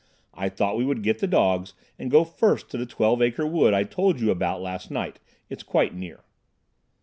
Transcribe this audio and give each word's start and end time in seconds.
I 0.33 0.49
thought 0.49 0.77
we 0.77 0.83
would 0.83 1.03
get 1.03 1.19
the 1.19 1.27
dogs 1.27 1.75
and 1.99 2.09
go 2.09 2.23
first 2.23 2.71
to 2.71 2.77
the 2.79 2.87
Twelve 2.87 3.21
Acre 3.21 3.45
Wood 3.45 3.75
I 3.75 3.83
told 3.83 4.19
you 4.19 4.31
about 4.31 4.59
last 4.59 4.89
night. 4.89 5.19
It's 5.47 5.61
quite 5.61 5.93
near." 5.93 6.21